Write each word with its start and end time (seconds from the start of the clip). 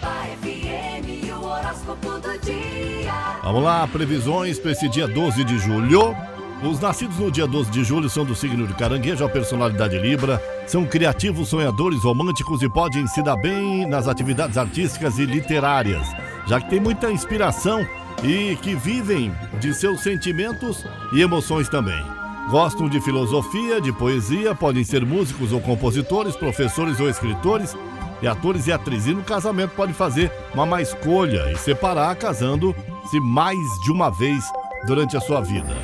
FM, 0.00 1.32
o 1.32 1.44
horóscopo 1.44 2.18
do 2.20 2.38
dia. 2.40 3.12
Vamos 3.42 3.62
lá, 3.62 3.86
previsões 3.86 4.58
para 4.58 4.72
esse 4.72 4.88
dia 4.88 5.08
12 5.08 5.44
de 5.44 5.58
julho. 5.58 6.14
Os 6.62 6.80
nascidos 6.80 7.18
no 7.18 7.30
dia 7.30 7.46
12 7.46 7.70
de 7.70 7.84
julho 7.84 8.10
são 8.10 8.24
do 8.24 8.34
signo 8.34 8.66
de 8.66 8.74
caranguejo, 8.74 9.24
a 9.24 9.28
personalidade 9.28 9.96
Libra, 9.98 10.42
são 10.66 10.84
criativos, 10.84 11.48
sonhadores, 11.48 12.02
românticos 12.02 12.62
e 12.62 12.68
podem 12.68 13.06
se 13.06 13.22
dar 13.22 13.36
bem 13.36 13.86
nas 13.86 14.08
atividades 14.08 14.58
artísticas 14.58 15.18
e 15.18 15.24
literárias, 15.24 16.06
já 16.46 16.60
que 16.60 16.68
tem 16.68 16.80
muita 16.80 17.12
inspiração 17.12 17.86
e 18.24 18.56
que 18.56 18.74
vivem 18.74 19.32
de 19.60 19.72
seus 19.72 20.00
sentimentos 20.00 20.84
e 21.12 21.20
emoções 21.20 21.68
também. 21.68 22.02
Gostam 22.50 22.88
de 22.88 23.00
filosofia, 23.00 23.80
de 23.80 23.92
poesia, 23.92 24.54
podem 24.54 24.82
ser 24.82 25.04
músicos 25.04 25.52
ou 25.52 25.60
compositores, 25.60 26.34
professores 26.34 26.98
ou 26.98 27.08
escritores, 27.08 27.76
e 28.22 28.26
atores 28.26 28.66
e 28.66 28.72
atrizes. 28.72 29.08
E 29.08 29.14
no 29.14 29.22
casamento 29.22 29.72
pode 29.74 29.92
fazer 29.92 30.30
uma 30.54 30.66
má 30.66 30.82
escolha 30.82 31.50
e 31.52 31.56
separar 31.56 32.14
casando-se 32.16 33.20
mais 33.20 33.58
de 33.84 33.90
uma 33.90 34.10
vez 34.10 34.44
durante 34.86 35.16
a 35.16 35.20
sua 35.20 35.40
vida. 35.40 35.76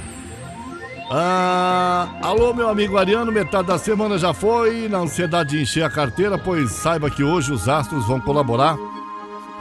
Ah, 1.11 2.09
alô, 2.23 2.55
meu 2.55 2.69
amigo 2.69 2.97
Ariano, 2.97 3.31
metade 3.31 3.69
da 3.69 3.79
semana 3.79 4.19
já 4.19 4.33
foi. 4.33 4.89
Na 4.89 4.99
ansiedade 4.99 5.51
de 5.51 5.63
encher 5.63 5.85
a 5.85 5.91
carteira, 5.91 6.39
pois 6.39 6.73
saiba 6.73 7.11
que 7.11 7.23
hoje 7.23 7.53
os 7.53 7.69
astros 7.69 8.07
vão 8.07 8.21
colaborar 8.21 8.77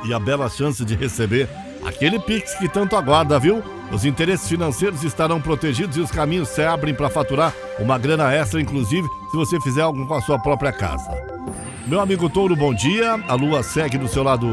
e 0.05 0.13
a 0.13 0.19
bela 0.19 0.49
chance 0.49 0.83
de 0.83 0.95
receber 0.95 1.49
aquele 1.85 2.19
Pix 2.19 2.55
que 2.55 2.67
tanto 2.67 2.95
aguarda, 2.95 3.37
viu? 3.39 3.61
Os 3.91 4.05
interesses 4.05 4.47
financeiros 4.47 5.03
estarão 5.03 5.39
protegidos 5.39 5.97
e 5.97 5.99
os 5.99 6.11
caminhos 6.11 6.49
se 6.49 6.63
abrem 6.63 6.93
para 6.93 7.09
faturar 7.09 7.53
uma 7.77 7.97
grana 7.97 8.33
extra, 8.33 8.61
inclusive 8.61 9.07
se 9.29 9.37
você 9.37 9.59
fizer 9.61 9.81
algo 9.81 10.07
com 10.07 10.13
a 10.13 10.21
sua 10.21 10.39
própria 10.39 10.71
casa. 10.71 11.11
Meu 11.85 11.99
amigo 11.99 12.29
Touro, 12.29 12.55
bom 12.55 12.73
dia. 12.73 13.21
A 13.27 13.33
lua 13.33 13.61
segue 13.61 13.97
do 13.97 14.07
seu 14.07 14.23
lado, 14.23 14.47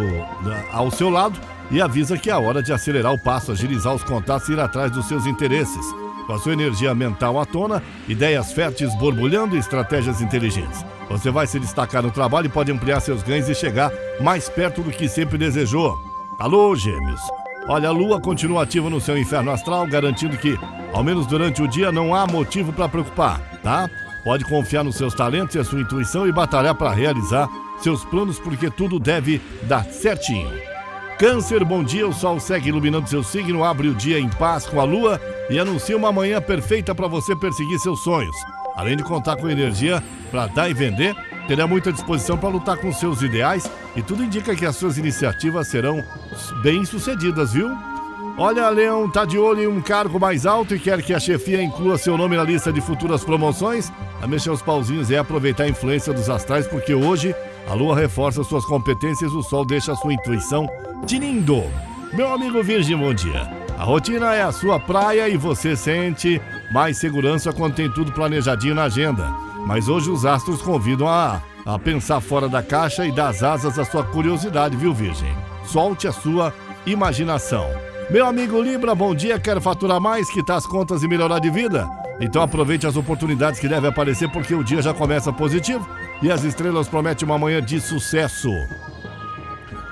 ao 0.73 0.91
seu 0.91 1.09
lado 1.09 1.39
e 1.71 1.81
avisa 1.81 2.19
que 2.19 2.29
é 2.29 2.33
a 2.33 2.39
hora 2.41 2.61
de 2.61 2.73
acelerar 2.73 3.13
o 3.13 3.19
passo, 3.19 3.53
agilizar 3.53 3.95
os 3.95 4.03
contatos 4.03 4.49
e 4.49 4.53
ir 4.53 4.59
atrás 4.59 4.91
dos 4.91 5.07
seus 5.07 5.27
interesses. 5.27 5.87
Com 6.27 6.33
a 6.33 6.39
sua 6.39 6.53
energia 6.53 6.93
mental 6.93 7.41
à 7.41 7.47
tona, 7.47 7.83
ideias 8.09 8.53
férteis 8.53 8.93
borbulhando 8.97 9.55
e 9.55 9.61
estratégias 9.61 10.21
inteligentes. 10.21 10.85
Você 11.09 11.31
vai 11.31 11.47
se 11.47 11.61
destacar 11.61 12.03
no 12.03 12.11
trabalho 12.11 12.47
e 12.47 12.51
pode 12.51 12.73
ampliar 12.73 13.01
seus 13.01 13.23
ganhos 13.23 13.49
e 13.49 13.55
chegar 13.55 13.93
mais 14.21 14.49
perto 14.49 14.83
do 14.83 14.91
que 14.91 15.09
sempre 15.09 15.39
desejou. 15.39 15.97
Alô, 16.39 16.75
gêmeos! 16.75 17.21
Olha, 17.69 17.91
a 17.91 17.93
lua 17.93 18.21
continua 18.21 18.65
ativa 18.65 18.91
no 18.91 19.01
seu 19.01 19.17
inferno 19.17 19.53
astral, 19.53 19.87
garantindo 19.87 20.37
que, 20.37 20.59
ao 20.93 21.05
menos 21.05 21.27
durante 21.27 21.63
o 21.63 21.69
dia, 21.69 21.93
não 21.93 22.13
há 22.13 22.27
motivo 22.27 22.73
para 22.73 22.89
preocupar, 22.89 23.41
tá? 23.63 23.89
Pode 24.23 24.45
confiar 24.45 24.85
nos 24.85 24.97
seus 24.97 25.15
talentos 25.15 25.55
e 25.55 25.59
a 25.59 25.65
sua 25.65 25.81
intuição 25.81 26.27
e 26.27 26.33
batalhar 26.33 26.75
para 26.75 26.91
realizar 26.91 27.49
seus 27.83 28.05
planos, 28.05 28.39
porque 28.39 28.71
tudo 28.71 28.99
deve 28.99 29.41
dar 29.63 29.85
certinho. 29.85 30.51
Câncer, 31.19 31.65
bom 31.65 31.83
dia. 31.83 32.07
O 32.07 32.13
sol 32.13 32.39
segue 32.39 32.69
iluminando 32.69 33.09
seu 33.09 33.23
signo, 33.23 33.65
abre 33.65 33.89
o 33.89 33.95
dia 33.95 34.19
em 34.19 34.29
paz 34.29 34.67
com 34.67 34.81
a 34.81 34.85
lua 34.85 35.21
e 35.49 35.59
anuncia 35.59 35.97
uma 35.97 36.13
manhã 36.13 36.41
perfeita 36.41 36.95
para 36.95 37.07
você 37.07 37.35
perseguir 37.35 37.79
seus 37.79 38.03
sonhos. 38.03 38.37
Além 38.77 38.97
de 38.97 39.03
contar 39.03 39.37
com 39.37 39.49
energia 39.49 40.03
para 40.31 40.47
dar 40.47 40.71
e 40.71 40.75
vender, 40.75 41.15
terá 41.47 41.67
muita 41.67 41.93
disposição 41.93 42.39
para 42.39 42.49
lutar 42.49 42.77
com 42.79 42.93
seus 42.93 43.23
ideais 43.23 43.71
e 43.97 44.03
tudo 44.03 44.25
indica 44.25 44.55
que 44.55 44.65
as 44.65 44.77
suas 44.77 44.97
iniciativas 44.97 45.69
serão 45.69 46.03
bem 46.63 46.85
sucedidas, 46.85 47.53
viu? 47.53 47.69
Olha, 48.43 48.71
Leão 48.71 49.07
tá 49.07 49.27
de 49.27 49.37
olho 49.37 49.65
em 49.65 49.67
um 49.67 49.83
cargo 49.83 50.19
mais 50.19 50.47
alto 50.47 50.75
e 50.75 50.79
quer 50.79 51.03
que 51.03 51.13
a 51.13 51.21
chefia 51.21 51.63
inclua 51.63 51.99
seu 51.99 52.17
nome 52.17 52.39
na 52.39 52.43
lista 52.43 52.73
de 52.73 52.81
futuras 52.81 53.23
promoções. 53.23 53.93
A 54.23 54.27
mexer 54.27 54.49
os 54.49 54.63
pauzinhos 54.63 55.11
é 55.11 55.19
aproveitar 55.19 55.65
a 55.65 55.69
influência 55.69 56.11
dos 56.11 56.31
astrais, 56.31 56.67
porque 56.67 56.95
hoje 56.95 57.35
a 57.69 57.75
lua 57.75 57.95
reforça 57.95 58.43
suas 58.43 58.65
competências, 58.65 59.31
o 59.33 59.43
sol 59.43 59.63
deixa 59.67 59.95
sua 59.95 60.15
intuição 60.15 60.67
tinindo. 61.07 61.63
Meu 62.15 62.33
amigo 62.33 62.63
Virgem, 62.63 62.97
bom 62.97 63.13
dia. 63.13 63.47
A 63.79 63.85
rotina 63.85 64.35
é 64.35 64.43
a 64.43 64.53
sua 64.53 64.81
praia 64.81 65.29
e 65.29 65.37
você 65.37 65.77
sente 65.77 66.41
mais 66.73 66.97
segurança 66.97 67.53
quando 67.53 67.75
tem 67.75 67.91
tudo 67.91 68.11
planejadinho 68.11 68.75
na 68.75 68.85
agenda. 68.85 69.29
Mas 69.67 69.87
hoje 69.87 70.09
os 70.09 70.25
astros 70.25 70.63
convidam 70.63 71.07
a, 71.07 71.43
a 71.67 71.79
pensar 71.79 72.23
fora 72.23 72.49
da 72.49 72.63
caixa 72.63 73.05
e 73.05 73.13
dar 73.13 73.29
as 73.29 73.43
asas 73.43 73.79
à 73.79 73.85
sua 73.85 74.03
curiosidade, 74.03 74.79
viu, 74.79 74.95
Virgem? 74.95 75.37
Solte 75.63 76.09
a 76.09 76.13
sua 76.13 76.55
imaginação. 76.87 77.90
Meu 78.11 78.27
amigo 78.27 78.61
Libra, 78.61 78.93
bom 78.93 79.15
dia. 79.15 79.39
Quer 79.39 79.61
faturar 79.61 80.01
mais, 80.01 80.29
quitar 80.29 80.57
as 80.57 80.67
contas 80.67 81.05
e 81.05 81.09
melhorar 81.09 81.39
de 81.39 81.49
vida? 81.49 81.89
Então 82.21 82.43
aproveite 82.43 82.85
as 82.85 82.97
oportunidades 82.97 83.61
que 83.61 83.69
devem 83.69 83.89
aparecer 83.89 84.29
porque 84.33 84.53
o 84.53 84.65
dia 84.65 84.83
já 84.83 84.93
começa 84.93 85.33
positivo 85.33 85.89
e 86.21 86.29
as 86.29 86.43
estrelas 86.43 86.89
prometem 86.89 87.25
uma 87.25 87.39
manhã 87.39 87.63
de 87.63 87.81
sucesso. 87.81 88.51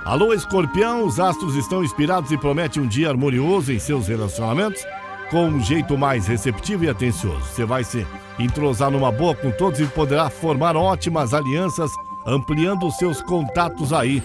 Alô, 0.04 0.34
escorpião, 0.34 1.04
os 1.06 1.20
astros 1.20 1.54
estão 1.54 1.84
inspirados 1.84 2.32
e 2.32 2.36
prometem 2.36 2.82
um 2.82 2.88
dia 2.88 3.08
harmonioso 3.08 3.72
em 3.72 3.78
seus 3.78 4.08
relacionamentos, 4.08 4.84
com 5.30 5.46
um 5.46 5.60
jeito 5.60 5.96
mais 5.96 6.26
receptivo 6.26 6.84
e 6.84 6.88
atencioso. 6.88 7.44
Você 7.44 7.64
vai 7.64 7.84
se 7.84 8.04
entrosar 8.36 8.90
numa 8.90 9.12
boa 9.12 9.36
com 9.36 9.52
todos 9.52 9.78
e 9.78 9.86
poderá 9.86 10.28
formar 10.28 10.76
ótimas 10.76 11.32
alianças, 11.32 11.92
ampliando 12.26 12.90
seus 12.90 13.22
contatos 13.22 13.92
aí 13.92 14.20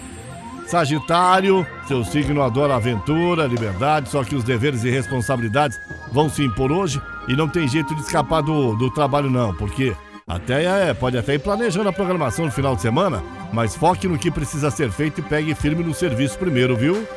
Sagitário, 0.74 1.68
seu 1.88 2.04
signo 2.04 2.42
adora 2.42 2.76
aventura, 2.76 3.46
liberdade, 3.46 4.10
só 4.10 4.24
que 4.24 4.36
os 4.36 4.44
deveres 4.44 4.84
e 4.84 4.90
responsabilidades 4.90 5.80
vão 6.12 6.28
se 6.28 6.44
impor 6.44 6.72
hoje 6.72 7.00
e 7.28 7.36
não 7.36 7.48
tem 7.48 7.68
jeito 7.68 7.94
de 7.94 8.02
escapar 8.02 8.42
do, 8.42 8.76
do 8.76 8.90
trabalho 8.90 9.30
não, 9.30 9.54
porque 9.54 9.96
até 10.26 10.90
é, 10.90 10.92
pode 10.92 11.16
até 11.16 11.36
ir 11.36 11.40
planejando 11.40 11.90
a 11.90 11.94
programação 11.94 12.46
no 12.46 12.52
final 12.52 12.76
de 12.76 12.82
semana, 12.82 13.22
mas 13.54 13.76
foque 13.76 14.08
no 14.08 14.18
que 14.18 14.32
precisa 14.32 14.72
ser 14.72 14.90
feito 14.90 15.20
e 15.20 15.22
pegue 15.22 15.54
firme 15.54 15.84
no 15.84 15.94
serviço 15.94 16.40
primeiro, 16.40 16.76
viu? 16.76 17.08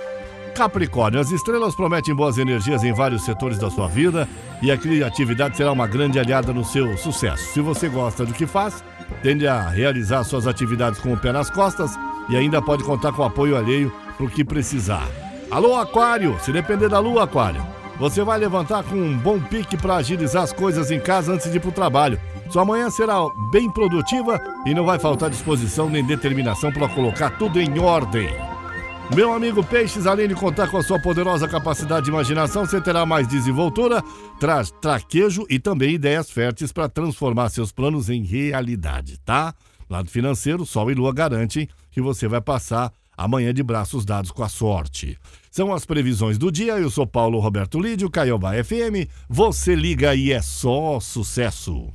Capricórnio, 0.54 1.18
as 1.18 1.30
estrelas 1.30 1.74
prometem 1.74 2.14
boas 2.14 2.36
energias 2.36 2.84
em 2.84 2.92
vários 2.92 3.24
setores 3.24 3.58
da 3.58 3.70
sua 3.70 3.88
vida 3.88 4.28
e 4.60 4.70
a 4.70 4.76
criatividade 4.76 5.56
será 5.56 5.72
uma 5.72 5.86
grande 5.86 6.18
aliada 6.18 6.52
no 6.52 6.62
seu 6.62 6.94
sucesso. 6.98 7.54
Se 7.54 7.62
você 7.62 7.88
gosta 7.88 8.26
do 8.26 8.34
que 8.34 8.46
faz, 8.46 8.84
tende 9.22 9.46
a 9.46 9.68
realizar 9.68 10.24
suas 10.24 10.46
atividades 10.46 11.00
com 11.00 11.12
o 11.12 11.16
pé 11.16 11.32
nas 11.32 11.50
costas 11.50 11.98
e 12.28 12.36
ainda 12.36 12.60
pode 12.62 12.84
contar 12.84 13.12
com 13.12 13.22
apoio 13.22 13.56
alheio 13.56 13.92
para 14.16 14.26
o 14.26 14.30
que 14.30 14.44
precisar. 14.44 15.08
Alô, 15.50 15.76
Aquário! 15.76 16.36
Se 16.40 16.52
depender 16.52 16.88
da 16.88 16.98
lua, 16.98 17.24
Aquário, 17.24 17.64
você 17.98 18.22
vai 18.22 18.38
levantar 18.38 18.82
com 18.82 18.96
um 18.96 19.16
bom 19.16 19.40
pique 19.40 19.76
para 19.76 19.96
agilizar 19.96 20.42
as 20.42 20.52
coisas 20.52 20.90
em 20.90 21.00
casa 21.00 21.32
antes 21.32 21.50
de 21.50 21.56
ir 21.56 21.60
para 21.60 21.70
o 21.70 21.72
trabalho. 21.72 22.20
Sua 22.50 22.64
manhã 22.64 22.90
será 22.90 23.16
bem 23.50 23.70
produtiva 23.70 24.40
e 24.64 24.74
não 24.74 24.84
vai 24.84 24.98
faltar 24.98 25.30
disposição 25.30 25.88
nem 25.88 26.04
determinação 26.04 26.72
para 26.72 26.88
colocar 26.88 27.30
tudo 27.30 27.60
em 27.60 27.78
ordem. 27.78 28.28
Meu 29.14 29.32
amigo 29.32 29.64
Peixes, 29.64 30.06
além 30.06 30.28
de 30.28 30.34
contar 30.34 30.68
com 30.68 30.76
a 30.76 30.82
sua 30.82 30.98
poderosa 30.98 31.48
capacidade 31.48 32.04
de 32.04 32.10
imaginação, 32.10 32.66
você 32.66 32.80
terá 32.80 33.06
mais 33.06 33.26
desenvoltura, 33.26 34.02
tra 34.38 34.62
traquejo 34.64 35.46
e 35.48 35.58
também 35.58 35.94
ideias 35.94 36.30
férteis 36.30 36.72
para 36.72 36.88
transformar 36.88 37.48
seus 37.48 37.72
planos 37.72 38.10
em 38.10 38.22
realidade, 38.22 39.18
tá? 39.24 39.54
Lado 39.88 40.10
financeiro, 40.10 40.66
Sol 40.66 40.90
e 40.90 40.94
Lua 40.94 41.14
garantem 41.14 41.68
que 41.90 42.00
você 42.00 42.26
vai 42.26 42.40
passar 42.40 42.92
amanhã 43.16 43.54
de 43.54 43.62
braços 43.62 44.04
dados 44.04 44.30
com 44.30 44.42
a 44.42 44.48
sorte. 44.48 45.16
São 45.50 45.72
as 45.72 45.86
previsões 45.86 46.36
do 46.36 46.50
dia. 46.50 46.74
Eu 46.74 46.90
sou 46.90 47.06
Paulo 47.06 47.38
Roberto 47.38 47.80
Lídio, 47.80 48.10
Caiobá 48.10 48.52
FM. 48.62 49.08
Você 49.28 49.74
liga 49.74 50.14
e 50.14 50.32
é 50.32 50.42
só 50.42 51.00
sucesso. 51.00 51.90